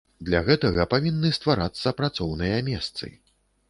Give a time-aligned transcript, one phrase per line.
[0.29, 3.17] Для гэтага павінны стварацца працоўныя месцы.